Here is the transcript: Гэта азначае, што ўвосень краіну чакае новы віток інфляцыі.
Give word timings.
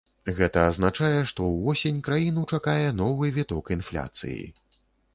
Гэта 0.37 0.61
азначае, 0.69 1.19
што 1.33 1.51
ўвосень 1.51 2.01
краіну 2.09 2.47
чакае 2.57 2.89
новы 3.05 3.33
віток 3.39 3.75
інфляцыі. 3.81 4.39